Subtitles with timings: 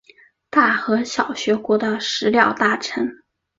[0.49, 3.21] 大和小学国的食料大臣。